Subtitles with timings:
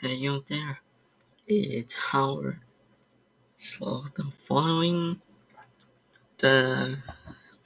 [0.00, 0.78] Hello there,
[1.48, 2.60] it's Howard.
[3.56, 5.20] So the following
[6.36, 6.98] the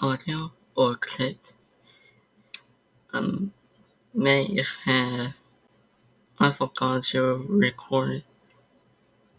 [0.00, 1.37] audio or clip
[3.13, 3.53] um
[4.15, 5.34] may have
[6.39, 8.25] I forgot to record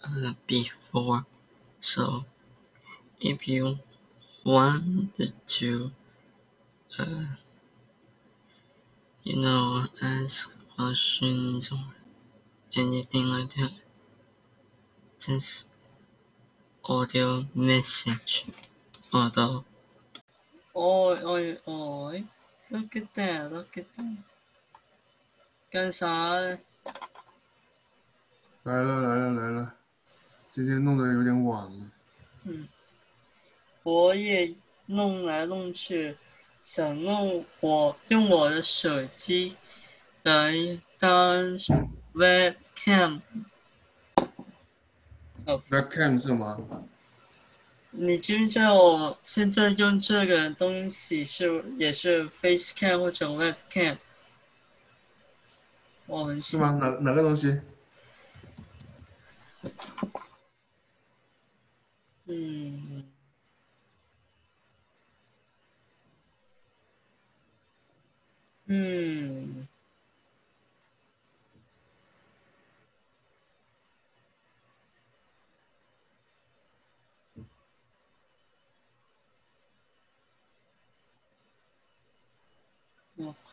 [0.06, 1.26] uh, before.
[1.80, 2.26] So
[3.20, 3.80] if you
[4.46, 5.92] wanted to
[7.00, 7.26] uh,
[9.24, 12.03] you know ask questions or
[12.76, 13.72] anything like that,
[15.20, 15.68] just
[16.84, 18.46] audio message.
[19.12, 19.64] Although,
[20.76, 22.24] oi, oi, oi,
[22.72, 24.18] look at that, look at that.
[25.72, 26.06] 干啥？
[28.64, 29.76] 来了来了来了，
[30.52, 31.92] 今天弄得有点晚了。
[32.44, 32.68] 嗯，
[33.84, 34.54] 我也
[34.86, 36.18] 弄来弄去，
[36.62, 39.56] 想弄我用我的手机
[40.24, 40.54] 来
[40.98, 41.58] 当
[42.14, 43.22] webcam。
[45.46, 46.58] 哦，Webcam 是吗？
[47.92, 53.98] 你知不知道我现在用这个东西是也是 facecam 或者 webcam？
[56.08, 56.72] 我们是吗？
[56.72, 57.60] 哪哪个东西？
[62.26, 63.04] 嗯，
[68.66, 69.68] 嗯，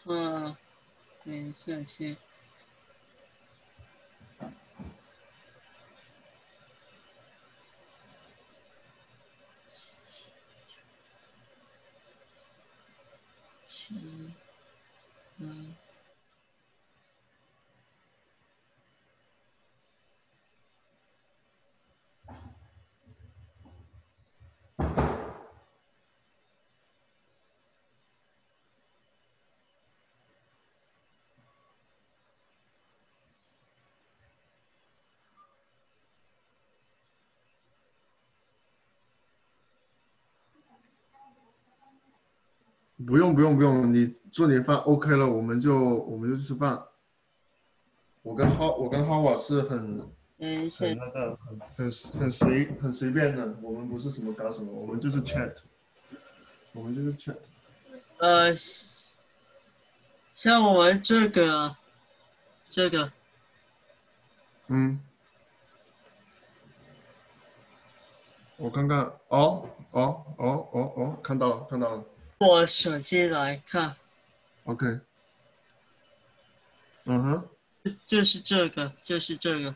[0.05, 0.57] 我看，
[1.25, 2.17] 等一下先。
[13.67, 13.95] 七，
[15.39, 15.70] 嗯，
[43.07, 46.83] 不用不用不用，你做点饭 OK 了，我们就我们就吃饭。
[48.23, 50.01] 我跟浩我跟浩瓦是很
[50.39, 51.91] 嗯很，那个很很
[52.21, 55.57] 很随很随便的，我们不是什么搞什么，我们就是 chat，
[56.73, 57.37] 我们就是 chat。
[58.19, 58.53] 呃，
[60.35, 61.75] 像我们这个，
[62.69, 63.11] 这个，
[64.69, 65.01] 嗯，
[68.59, 72.05] 我看看，哦哦哦哦哦，看到了看到了
[72.41, 73.95] 我手机来看
[74.65, 74.99] ，，OK。
[77.05, 77.49] 嗯哼，
[78.07, 79.75] 就是这个，就是这个，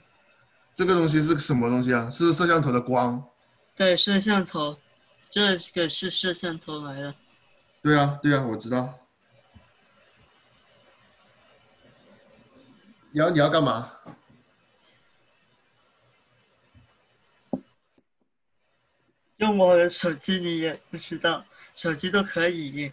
[0.75, 2.11] 这个东西是什么东西啊？
[2.11, 3.23] 是摄像头的光。
[3.77, 4.79] 对，摄像头，
[5.29, 7.15] 这个是摄像头来的。
[7.83, 8.99] 对啊，对啊，我知道。
[13.11, 13.93] 你要你要干嘛？
[19.37, 22.93] 用我的手机你也不知道，手机都可以。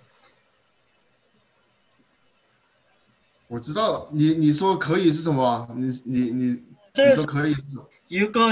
[3.47, 5.68] 我知道了你你说可以是什么啊？
[5.75, 7.56] 你你你这个你说可以？
[8.08, 8.50] 如果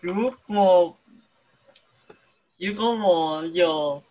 [0.00, 0.96] 如果
[2.58, 4.02] 如果我有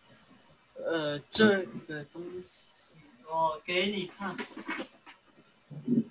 [0.76, 2.96] 呃这个东西，
[3.30, 4.36] 我给你看，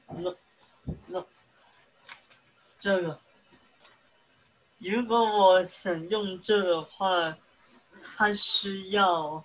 [0.09, 0.35] 那
[1.07, 1.25] 那
[2.79, 3.19] 这个，
[4.79, 7.37] 如果我想用这个话，
[8.17, 9.45] 它需要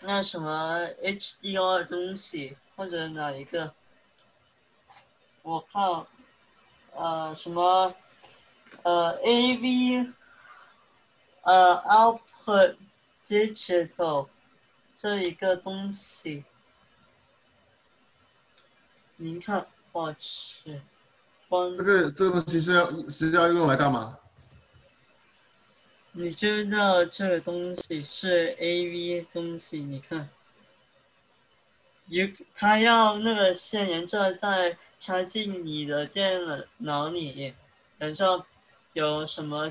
[0.00, 3.74] 那什么 HDR 的东西或者哪一个？
[5.42, 6.06] 我看。
[6.98, 7.94] 呃什么
[8.82, 10.10] 呃 AV
[11.42, 12.76] 呃 output
[13.26, 14.28] digital
[14.96, 16.42] 这一个东西，
[19.16, 20.80] 您看，我去，
[21.50, 24.18] 光这个这个东西是要是要用来干嘛？
[26.18, 30.26] 你知道这个东西是 AV 东西，你看，
[32.06, 36.40] 有它要那个线沿着再插进你的电
[36.78, 37.52] 脑里，
[37.98, 38.42] 然后
[38.94, 39.68] 有什么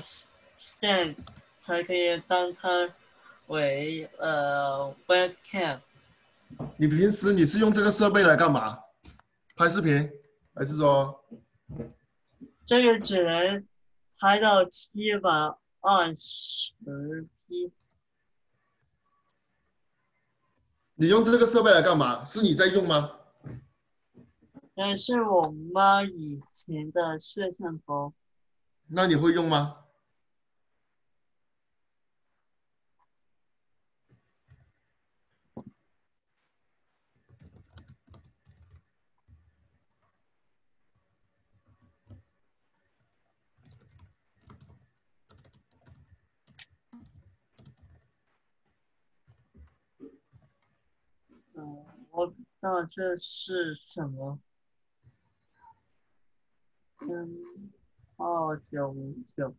[0.56, 1.16] stand
[1.58, 2.94] 才可以当它
[3.48, 5.80] 为呃 webcam。
[6.76, 8.78] 你平时你是用这个设备来干嘛？
[9.56, 10.08] 拍视频，
[10.54, 11.24] 还是说
[12.64, 13.66] 这个只能
[14.20, 15.28] 拍到七百
[15.86, 16.72] 二十
[17.46, 17.72] P。
[20.96, 22.24] 你用这个设备来干嘛？
[22.24, 23.12] 是你在用吗？
[24.74, 28.12] 那是我妈以前的摄像头。
[28.88, 29.84] 那你会用吗？
[51.58, 54.40] 嗯，我不知道这是什么。
[56.98, 57.70] 嗯，
[58.16, 59.54] 二九五九，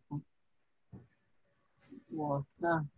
[2.08, 2.90] 我看，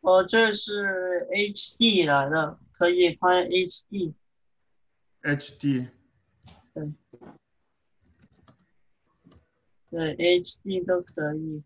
[0.00, 4.14] 我这是 HD 来的，可以拍 HD。
[5.22, 5.90] HD
[6.74, 6.92] 对
[9.90, 11.62] 对，HD 都可以。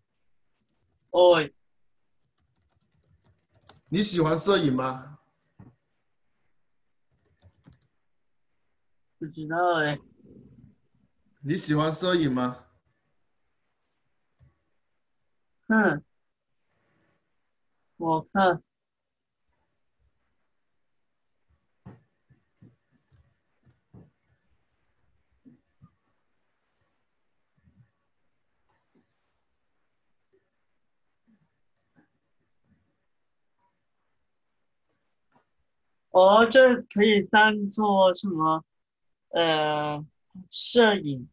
[1.15, 1.49] 哦，
[3.89, 5.19] 你喜欢摄影吗？
[9.17, 9.97] 不知道哎，
[11.43, 12.65] 你喜欢摄影吗？
[15.69, 16.03] 嗯，
[17.97, 18.61] 我看，
[36.15, 38.65] 哦，这可以当做什么？
[39.31, 40.05] 呃，
[40.49, 41.29] 摄影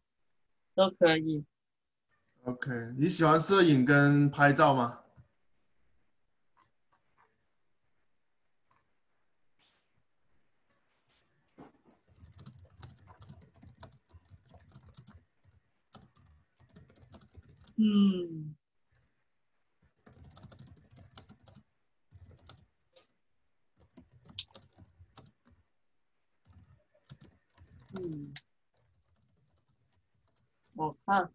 [0.74, 1.44] 都可以。
[2.42, 2.68] OK，
[2.98, 4.98] 你喜欢摄影跟拍照吗？
[17.76, 18.54] 嗯，嗯，
[31.12, 31.30] 我看，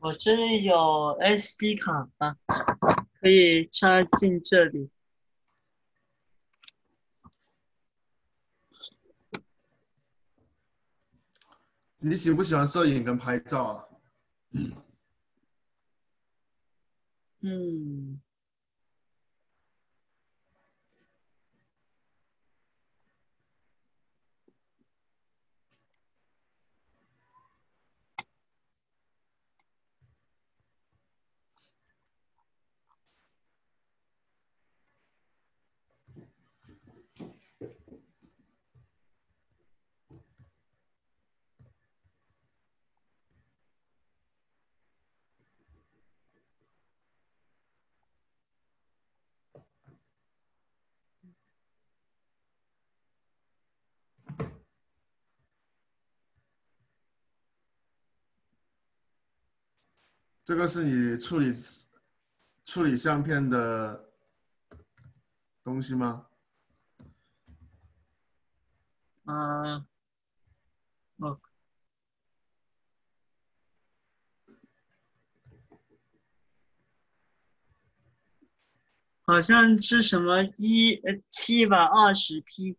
[0.00, 0.74] 我这里有
[1.20, 2.38] SD 卡啊，
[3.20, 4.90] 可以插进这里。
[12.00, 13.84] 你喜不喜欢摄影跟拍照啊？
[17.40, 18.20] 嗯，
[60.48, 61.52] 这个是你处理
[62.64, 64.08] 处理相片的
[65.62, 66.26] 东西吗？
[69.26, 69.86] 啊，
[71.18, 71.38] 哦，
[79.26, 82.78] 好像是什么一呃七百二十 P，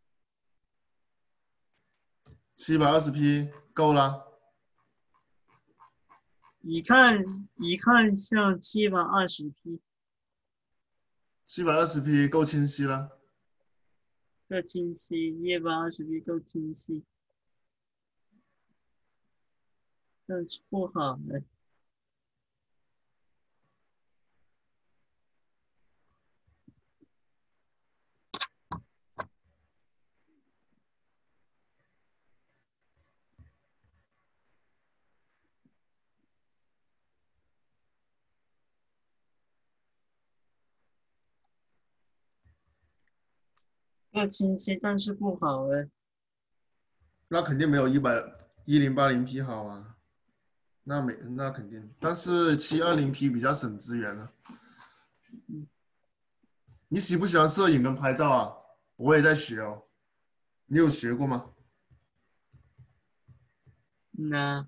[2.55, 4.28] 七百二十 P 够了。
[6.61, 7.23] 一看
[7.57, 9.79] 一看像七百二十 P，
[11.45, 13.17] 七百二十 P 够清晰了。
[14.49, 17.03] 够清晰，一百二十 P 够清晰，
[20.25, 21.43] 但是不好的。
[44.19, 45.89] 够清晰，但是不好哎。
[47.27, 48.23] 那肯定没有一百
[48.65, 49.95] 一零八零 P 好啊，
[50.83, 54.31] 那没那肯定，但是七二零 P 比较省资源啊。
[56.87, 58.55] 你喜不喜欢摄影跟拍照啊？
[58.95, 59.83] 我也在学哦，
[60.65, 61.51] 你有学过吗？
[64.11, 64.67] 那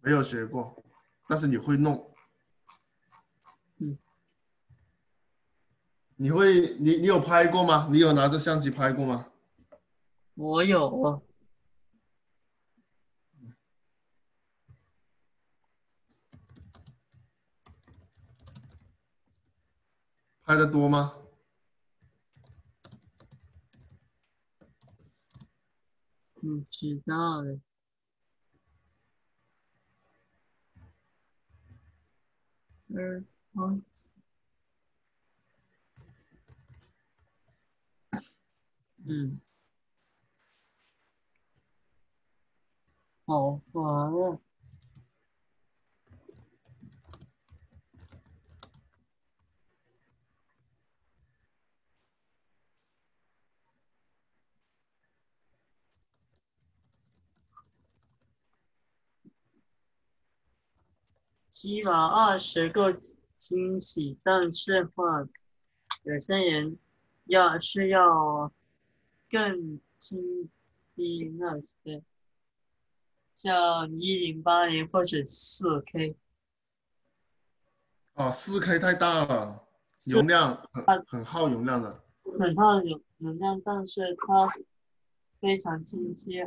[0.00, 0.82] 没有学过，
[1.28, 2.14] 但是你会弄。
[3.78, 3.98] 嗯
[6.16, 7.88] 你会你你有拍过吗？
[7.92, 9.30] 你有拿着相机拍过吗？
[10.34, 11.22] 我有，
[20.42, 21.14] 拍的多吗？
[26.34, 27.60] 不知道的。
[32.88, 33.78] 嗯，好，
[39.08, 39.40] 嗯，
[43.26, 44.47] 好烦
[61.58, 61.60] 啊！
[61.60, 62.92] 起码二十个
[63.36, 65.28] 惊喜，但是话，
[66.04, 66.78] 有些人
[67.24, 68.52] 要是要
[69.28, 70.48] 更清
[70.94, 72.04] 晰那些，
[73.34, 76.16] 像一零八零或者四 K，
[78.14, 79.66] 哦，四 K 太大了，
[80.12, 82.04] 容量很很耗容量的。
[82.38, 84.48] 很大有能量，但是它
[85.40, 86.40] 非常清晰，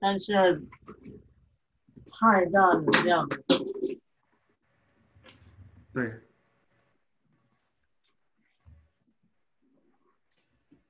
[0.00, 0.60] 但是
[2.08, 3.36] 太大容量了。
[5.94, 6.20] 对，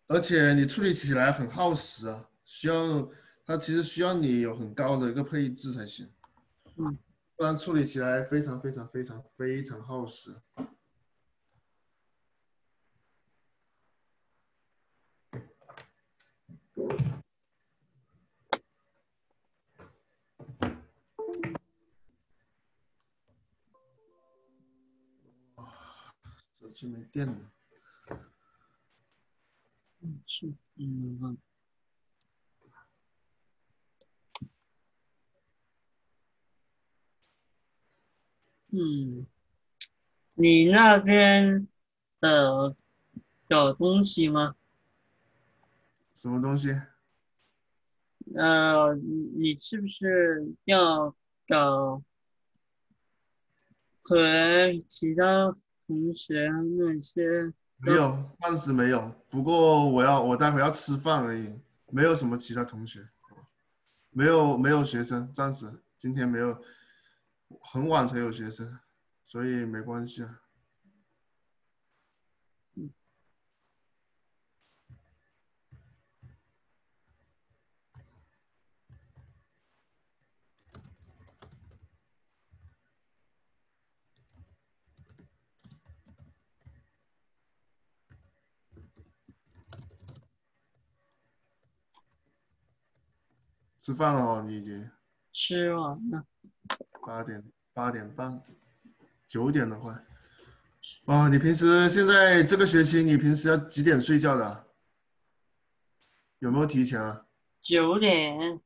[0.07, 3.07] 而且你处理起来很耗时啊，需要
[3.45, 6.11] 它其实需要你有很高的一个配置才行，
[6.77, 6.99] 嗯，
[7.37, 10.35] 不然处理起来非常非常非常非常耗时。
[26.75, 27.37] 机没电了。
[30.01, 31.39] 嗯，是，嗯，
[38.73, 39.27] 嗯，
[40.35, 41.67] 你那边
[42.21, 42.75] 的
[43.49, 44.57] 有东西吗？
[46.17, 46.71] 什么东西？
[48.35, 49.13] 呃，你
[49.53, 51.15] 你是不是要
[51.47, 52.03] 搞
[54.03, 54.17] 和
[54.89, 56.49] 其他同学
[56.79, 57.53] 那些？
[57.79, 59.13] 没有，暂时没有。
[59.29, 61.53] 不过我要，我待会要吃饭而已，
[61.91, 63.03] 没有什么其他同学，
[64.11, 66.59] 没有没有学生，暂时今天没有，
[67.61, 68.79] 很晚才有学生，
[69.27, 70.41] 所以没关系啊。
[93.85, 94.91] 吃饭了哦，你已经
[95.31, 96.25] 吃完了，
[97.07, 98.43] 八点八点半，
[99.27, 99.93] 九点的快。
[101.05, 104.65] 啊，你平时现在这个学期你平时要几点睡觉的？
[106.39, 107.27] 有没有提前啊？
[107.61, 108.59] 九点，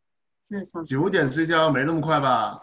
[0.45, 2.63] 至少九点睡觉没那么快吧？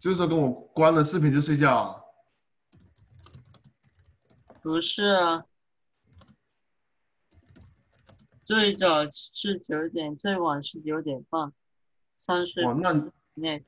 [0.00, 2.02] 就是说跟我关了视频就睡觉啊？
[4.60, 5.44] 不是啊，
[8.44, 11.52] 最早是九点，最晚是九点半，
[12.16, 13.64] 三十哇，那分内。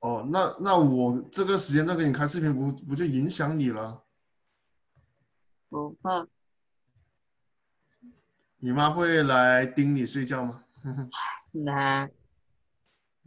[0.00, 4.02] 哦，那那我这个时间段给你开视频不不就影响你了？
[5.68, 6.26] 不怕，
[8.58, 10.64] 你妈会来盯你睡觉吗？
[11.52, 12.10] 来，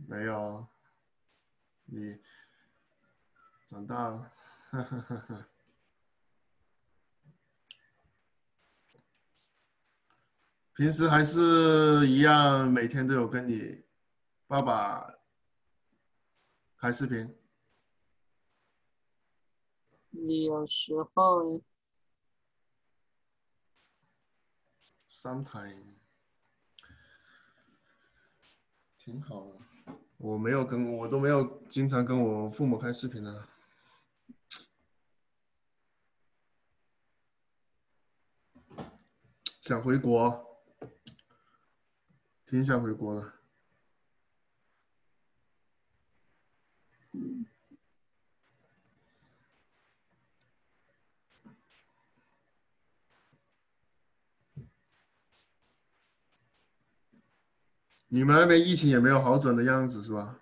[0.08, 0.68] 没有，
[1.86, 2.20] 你
[3.68, 4.32] 长大了，
[10.78, 13.84] 平时还是一样，每天都有跟你
[14.46, 15.12] 爸爸
[16.78, 17.36] 开视频。
[20.12, 21.60] 你有时候
[25.10, 25.96] sometime
[29.00, 29.56] 挺好的，
[30.20, 33.48] 我没有跟我都没有经常跟我父母开视频的。
[39.62, 40.47] 想回国，
[42.50, 43.34] 挺想回国的。
[58.08, 60.40] 你们那边疫情也没有好转的样子是吧？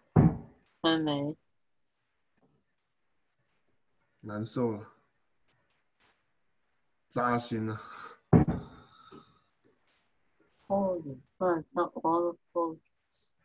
[0.83, 1.35] 还没，
[4.19, 4.91] 难受了，
[7.09, 7.81] 扎心了。
[10.67, 13.35] Holy crap, not all of focus.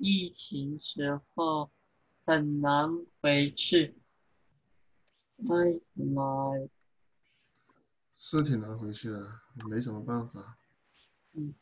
[0.00, 1.70] 疫情时候
[2.28, 2.90] 很难
[3.22, 3.94] 回去。
[5.48, 6.68] 哎呀妈呀！
[8.18, 9.26] 是挺难回去的，
[9.66, 10.54] 没什么办法。
[11.32, 11.54] 嗯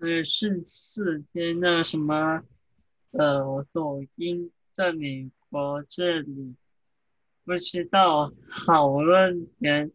[0.00, 2.42] 呃，是四天那什么，
[3.12, 6.54] 呃，抖音在美国这里
[7.44, 8.30] 不知道
[8.66, 9.94] 讨论人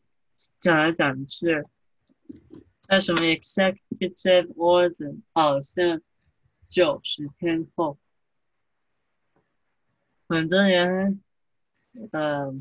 [0.59, 1.63] 讲来讲去，
[2.89, 6.01] 那什么 executive order 好像
[6.67, 7.99] 九十天后，
[10.27, 11.21] 很多人
[12.11, 12.53] 呃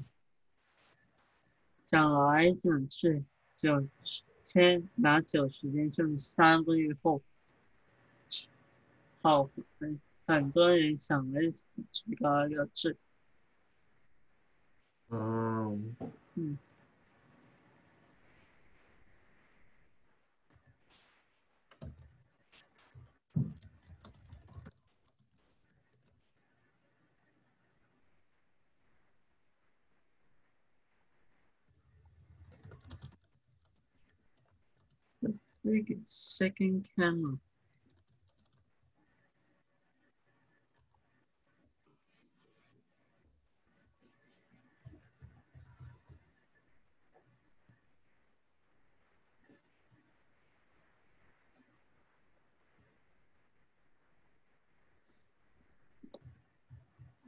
[1.84, 7.22] 想来想去九十天拿九十天就是三个月后。
[9.20, 12.96] 好，很很多人想来这个要治，
[15.08, 15.96] 嗯，
[16.34, 16.56] 嗯，
[35.66, 37.40] Big second camera.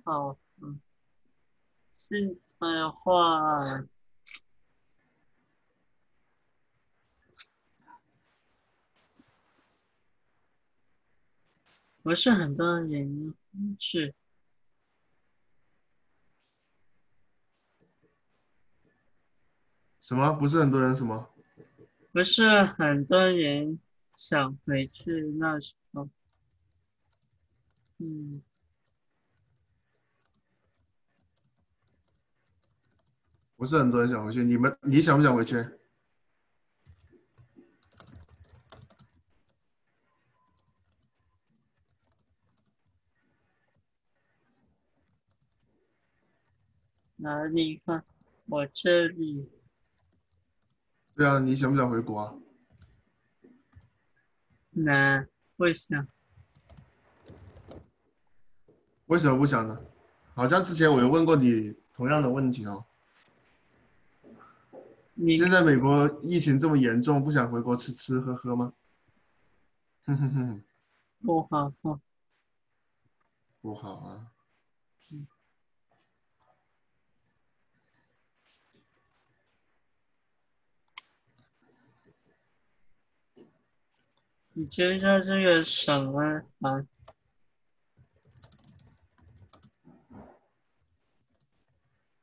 [0.05, 0.81] 好，嗯，
[1.97, 3.59] 现在的话，
[12.09, 13.35] 不是很多人
[13.79, 14.14] 去，
[20.01, 20.33] 什么？
[20.33, 21.29] 不是很多人什么？
[22.11, 23.79] 不是很多人
[24.16, 25.05] 想回去
[25.38, 26.09] 那时候，
[27.99, 28.42] 嗯，
[33.55, 34.42] 不是很多人想回去。
[34.42, 35.78] 你们，你想不想回去？
[47.29, 48.03] 哪里看？
[48.47, 49.47] 我这里
[51.14, 52.35] 对啊，你想不想回国啊？
[54.71, 56.07] 那，为啥？
[59.09, 59.79] 为什么不想呢？
[60.35, 62.83] 好像之前我有问过你同样的问题哦。
[65.12, 68.73] 你现在美国疫情这么严重，不想回国吃吃喝喝吗？
[70.05, 70.61] 哼哼哼，
[71.21, 72.01] 不好好，
[73.61, 74.33] 不好啊。
[84.59, 86.21] 你接一下这个什么
[86.59, 86.85] 啊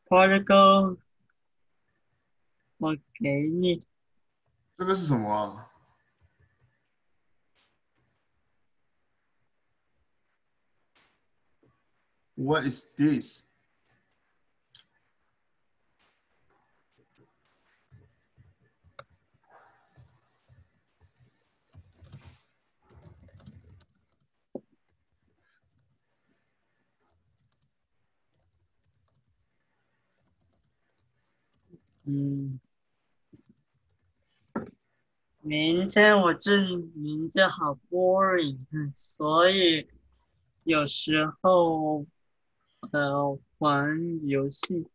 [0.05, 0.99] ？Pardo go
[2.75, 3.79] 我给你。
[4.77, 5.71] 这个是什么啊
[12.33, 13.45] ？What is this
[32.07, 32.59] 嗯，
[35.41, 38.59] 明天我这里名字好 boring，
[38.95, 39.87] 所以
[40.63, 42.05] 有时候
[42.91, 44.87] 呃玩游戏，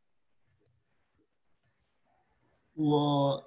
[2.74, 3.44] 我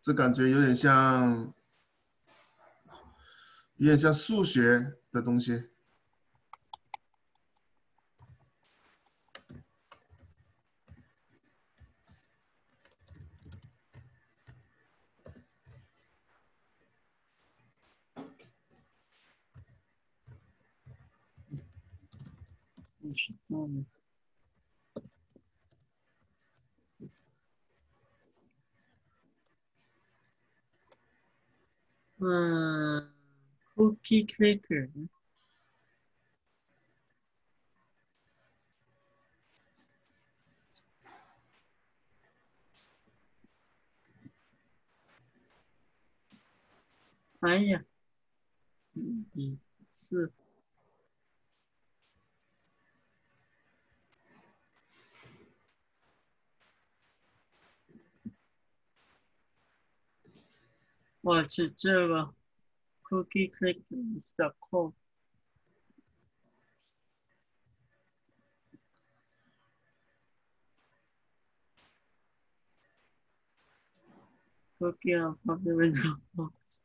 [0.00, 1.52] 这感觉有点像，
[3.76, 5.64] 有点像数学的东西。
[23.02, 23.84] 不知道呢。
[32.18, 33.12] 嗯
[33.74, 34.88] ，Cookie Clicker。
[47.40, 47.84] 哎呀，
[49.34, 50.32] 一次。
[61.22, 62.34] 我去这个
[63.04, 63.80] cookie click
[64.16, 64.92] is the code。
[74.80, 76.82] cookie of the window box。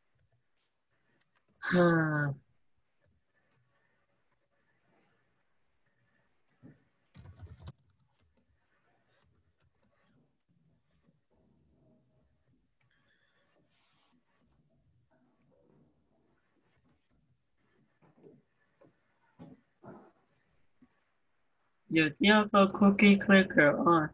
[21.88, 24.12] 有第二个 cookie clicker 啊。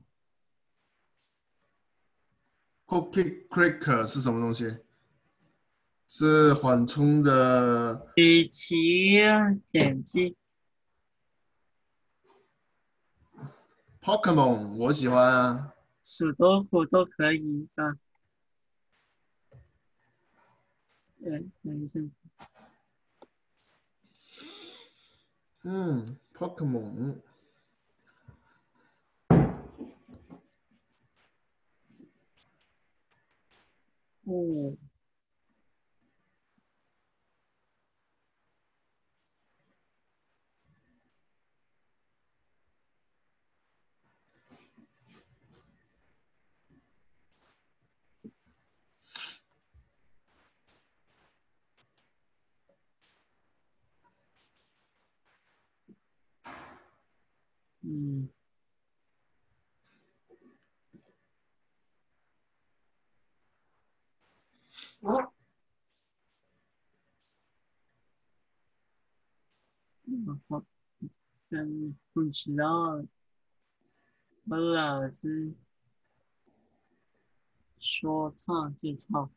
[2.86, 4.78] Cookie Clicker 是什么东西？
[6.06, 9.20] 是缓冲的与其
[9.72, 10.36] 点击
[14.00, 15.74] Pokemon，我喜欢啊。
[16.02, 17.96] 鼠多虎都可以的。
[21.18, 21.98] 对，等一下。
[25.62, 27.16] 嗯，Pokemon，
[34.26, 34.76] 哦。
[57.82, 58.33] 嗯。
[70.48, 70.64] 我
[71.50, 73.04] 真不知道，
[74.48, 75.54] 我老子
[77.78, 79.30] 说唱就唱。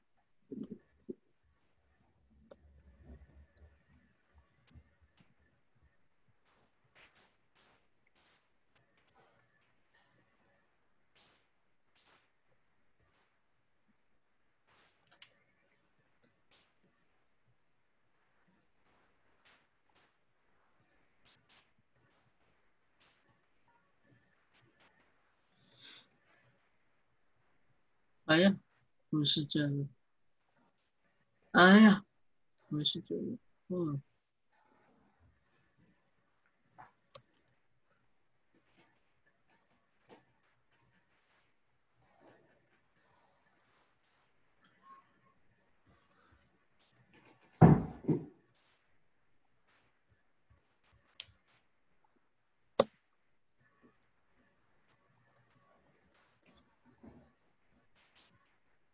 [28.27, 28.57] 哎呀，
[29.09, 29.87] 不是这样的。
[31.53, 32.05] 哎呀，
[32.69, 33.37] 不是这个。
[33.69, 34.01] 嗯。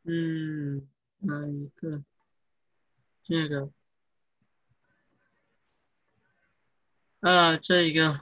[0.03, 0.87] 嗯，
[1.19, 2.03] 哪一个？
[3.23, 3.71] 这个。
[7.21, 8.19] 啊，这一个。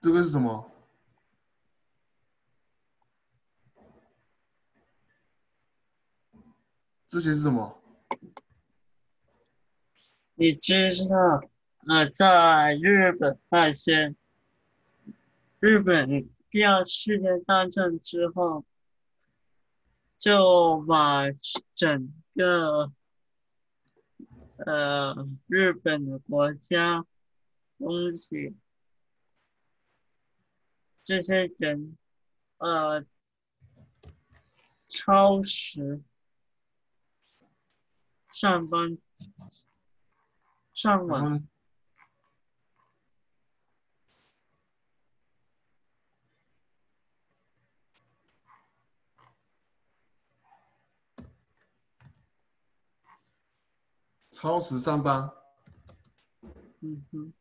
[0.00, 0.70] 这个是什么？
[7.08, 7.82] 这些是什么？
[10.34, 11.40] 你知道，
[11.88, 14.14] 呃，在日本那些，
[15.60, 18.64] 日本第二世界大战之后，
[20.16, 21.24] 就把
[21.74, 22.92] 整个，
[24.58, 27.04] 呃，日本的国家
[27.76, 28.56] 东西，
[31.02, 31.98] 这些人，
[32.58, 33.04] 呃，
[34.86, 36.02] 超时
[38.26, 38.96] 上班。
[40.72, 41.44] 上网，
[54.40, 55.28] 超时上班，
[56.80, 57.32] 嗯哼，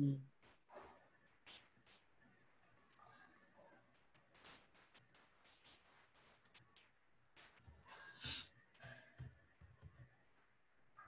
[0.00, 0.22] 嗯，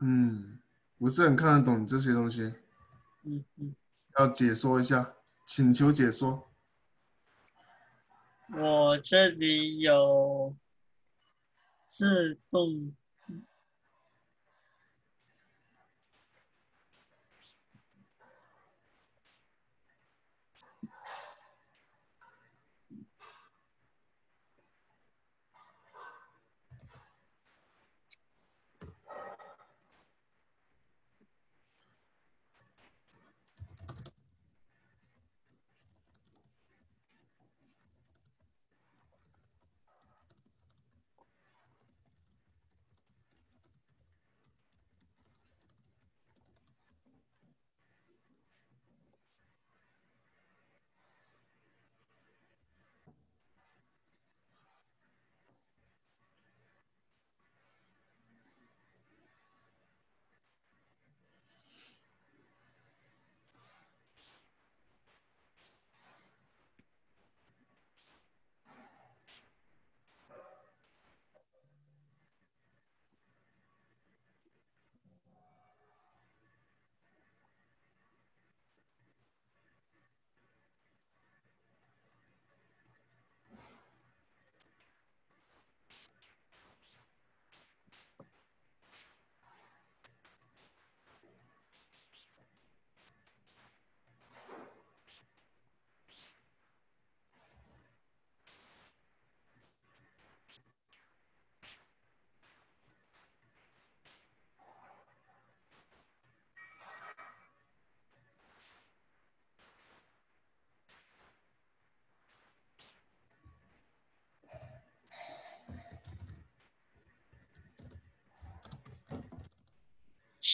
[0.00, 0.58] 嗯，
[0.98, 2.42] 不是很看得懂这些东西，
[3.22, 3.74] 嗯嗯，
[4.18, 5.14] 要解说一下，
[5.46, 6.50] 请求解说。
[8.54, 10.54] 我这里有
[11.86, 12.94] 自动。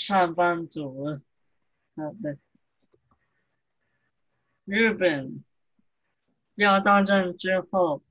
[0.08, 1.20] 上班族，
[1.96, 2.38] 啊对，
[4.64, 5.44] 日本
[6.54, 8.02] 第二大战之后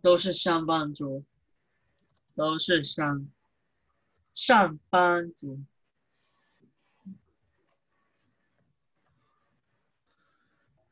[0.00, 1.24] 都是上班族，
[2.34, 3.30] 都是上
[4.34, 5.60] 上班族，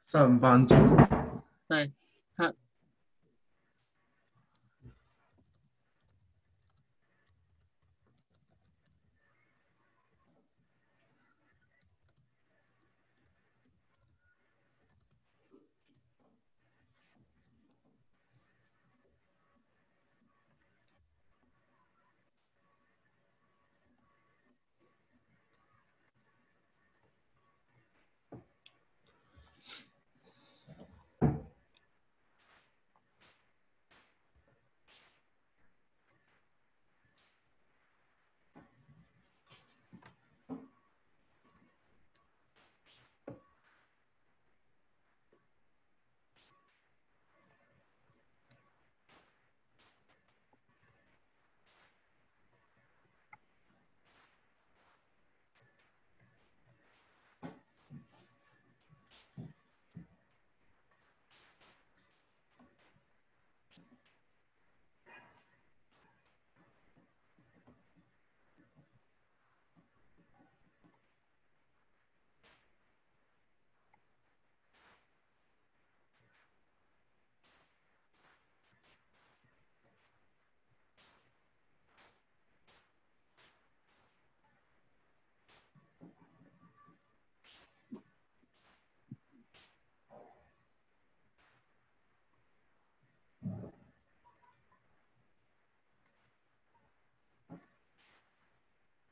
[0.04, 0.76] 上班族，
[1.66, 1.92] 对，
[2.36, 2.54] 他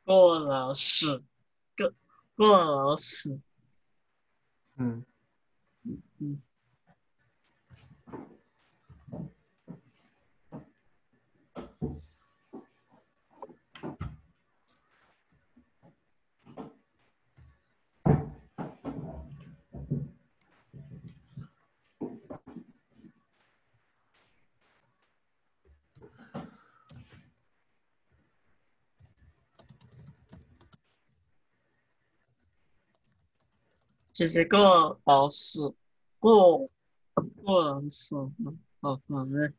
[0.09, 1.23] 过劳死，
[1.77, 1.93] 过
[2.35, 3.39] 过劳死，
[4.77, 5.05] 嗯，
[5.85, 6.41] 嗯，
[34.19, 35.73] 其实过劳死，
[36.19, 36.69] 过
[37.45, 39.53] 过劳死，嗯好烦的，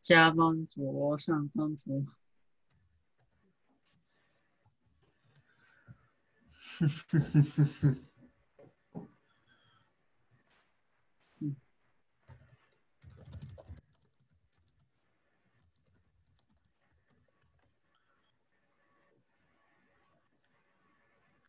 [0.00, 2.04] 加班族、上班族，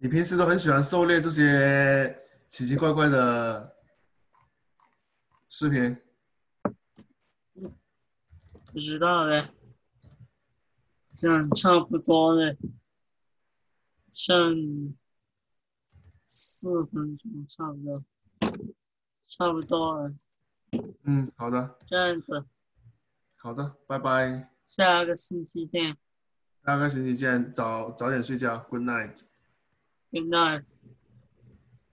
[0.05, 3.75] 你平时都很喜欢狩猎这些奇奇怪怪的
[5.49, 5.97] 视频？
[8.71, 9.49] 不知道嘞，
[11.15, 12.55] 这样差不多嘞，
[14.13, 14.95] 剩
[16.23, 18.03] 四分钟，差不多，
[19.27, 20.13] 差不多了，
[21.05, 22.45] 嗯，好的，这样子，
[23.39, 25.97] 好的，拜拜，下个星期见
[26.63, 29.21] 下个星期见，早早点睡觉，Good night。
[30.15, 30.61] Good night.